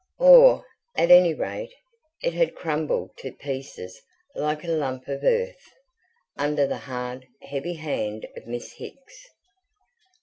[0.17, 1.71] Or, at any rate,
[2.23, 4.01] it had crumbled to pieces
[4.33, 5.63] like a lump of earth,
[6.39, 9.29] under the hard, heavy hand of Miss Hicks.